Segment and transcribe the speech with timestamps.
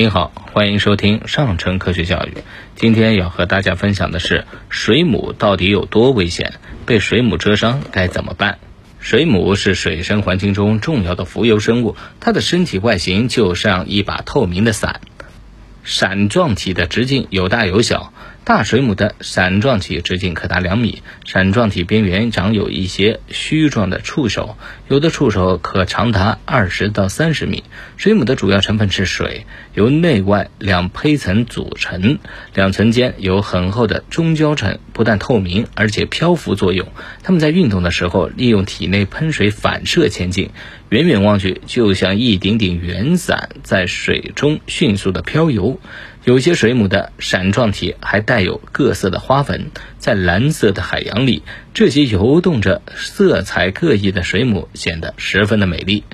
[0.00, 2.38] 您好，欢迎收听上城科学教育。
[2.74, 6.54] 今天要和大家分享的是水母到底有多危险？
[6.86, 8.58] 被水母蛰伤该怎么办？
[8.98, 15.02] 水母是水生环境中重要的浮游生物，它的身体外形就像一把透明的伞，
[15.84, 18.14] 伞状体的直径有大有小。
[18.42, 24.56] 大水母的伞状体直径可达两米，伞状体边缘长有一些须状的触手，
[24.88, 27.62] 有的触手可长达二十到三十米。
[27.96, 32.18] 水母的主要成分是水，由内外两胚层组成，
[32.54, 36.88] 两层间有很厚的中胶层，不但透明，而且漂浮作用。
[37.22, 40.50] 它们在运动的时候，利用体内喷水反射前进，
[40.88, 45.78] 远远望去就像一顶顶圆伞在水中迅速的漂游。
[46.30, 51.42] 有些水母的闪状体还带有各色的花纹，在蓝色的海洋里，
[51.74, 56.04] 这些游动着、色彩各异的水母显得十分的美丽。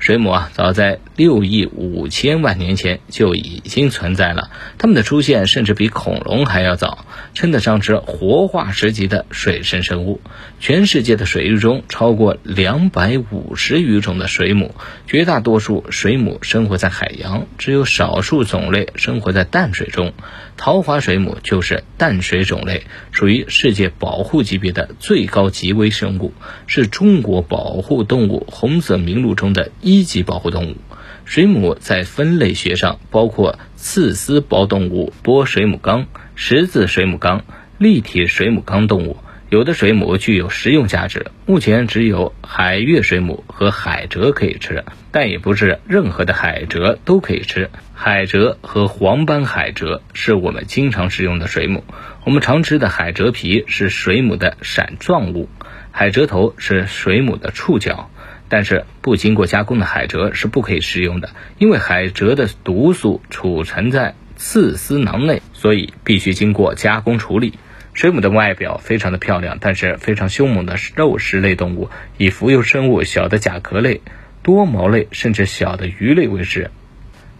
[0.00, 10.22] 水母啊，早在六亿五千万年前就已经存在了，它们的出现甚至比恐龙还要早，称得上是活化石级的水生生物。
[10.58, 14.74] 全世界的水域中，超过两百五十余种的水母，
[15.06, 20.14] 绝大多数水母生活在海洋，只有少数种类生活在淡水中。
[20.56, 26.32] 桃花水母就是淡水种类，属于世界保护级别的最高级微生物，
[26.66, 29.70] 是中国保护动物红色名录中的。
[29.80, 30.76] 一一级保护动物，
[31.24, 37.42] 水母在分类学上包括刺丝胞动物波水母纲、十字水母纲、
[37.76, 39.16] 立体水母纲动物。
[39.48, 47.68] 有的水母具有食用价值，目前只有海月水母和海蜇可以吃，但也不是任何的海蜇都可以吃。
[47.92, 51.82] 海蜇和黄斑海蜇是我们经常食用的水母。
[52.24, 55.48] 我们常吃的海蜇皮是水母的伞状物，
[55.90, 58.08] 海蜇头是水母的触角。
[58.50, 67.54] 但是不经过加工的海蜇是不可以食用的，因为海蜇的毒素储存在刺丝囊内，所以必须经过加工处理。
[67.94, 74.00] 水母的外表非常的漂亮，但是非常凶猛的肉食类动物，以浮游生物、小的甲壳类、
[74.42, 76.70] 多毛类甚至小的鱼类为食。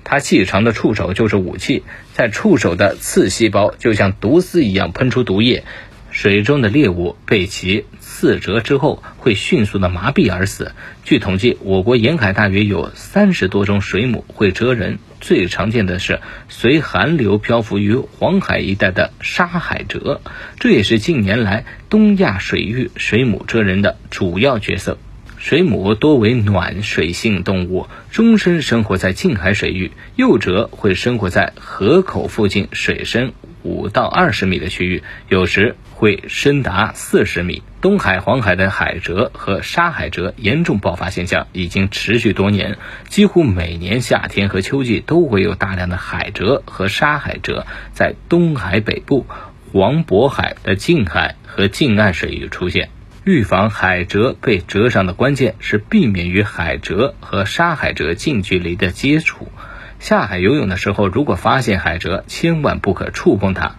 [0.05, 5.65] 它细长的触手就是武器，在触手的刺细胞就像毒丝一样喷出毒液。
[6.11, 10.73] 水中的猎物被其刺折之后，会迅速的麻痹而死。
[11.05, 20.19] 据统计，我国沿海大约有三十多种水母会蜇人，最常见的是随寒流漂浮于黄海一带的沙海蜇，
[20.59, 24.99] 这也是近年来东亚水域水母蜇人的主要角色。
[25.39, 33.33] 水母多为暖水性动物，终身生活在近海水域，幼蜇会生活在河口附近水深。
[33.63, 37.63] 五到二十米的区域，有时会深达四十米。
[37.83, 42.79] 东海、黄海的海蜇和沙海蜇严重爆发现象已经持续多年，
[43.09, 49.27] 几乎每年夏天和秋季都会有大量的海蜇和沙海蜇在东海北部、
[49.75, 52.89] 黄渤海的近海和近岸水域出现。
[53.25, 59.49] 预防海蜇被蜇伤的关键是避免与海蜇和沙海蜇近距离的接触。
[59.99, 63.77] 下海游泳的时候，如果发现海蜇，千万不可触碰它。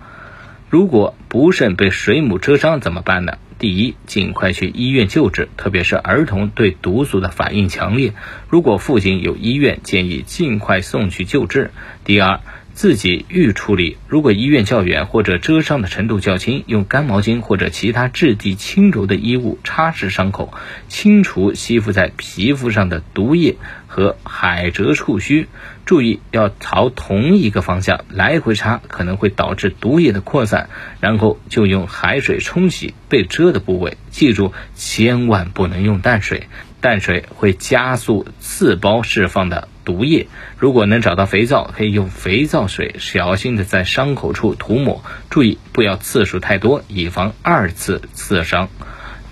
[0.72, 3.34] 如果不慎被水母蛰伤怎么办呢？
[3.60, 8.14] 第一，尽快去医院救治，特别是儿童对毒素的反应强烈，
[8.48, 11.72] 如果附近有医院，建议尽快送去救治。
[12.06, 12.40] 第二，
[12.74, 20.54] 自己预处理，如果医院较远或者蜇伤的程度较轻，用干毛巾或者其他质地轻柔的衣物擦拭伤口，
[20.88, 25.48] 清除吸附在皮肤上的毒液和海蜇触须。
[25.86, 30.70] 注意要朝同一个方向来回擦，可能会导致毒液的扩散。
[31.02, 33.98] 然后就用海水冲洗被蜇的部位。
[34.10, 36.48] 记住，千万不能用淡水，
[36.80, 39.68] 淡水会加速刺胞释放的。
[39.84, 40.28] 毒液，
[40.58, 48.70] 如果能找到肥皂，可以用肥皂水小心的在伤口处涂抹，注意不要次数太多，以防二次刺伤。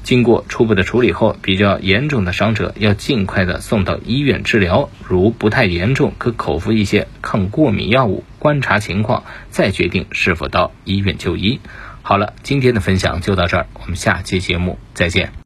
[0.02, 4.90] 经过初步的处理后，比较严重的伤者要尽快的送到医院治疗。
[5.08, 11.60] 如不太严重，可口服一些抗过敏药物，观察情况再决定是否到医院就医。
[12.02, 15.32] 好了，今天的分享就到这儿，我们下期节目再见。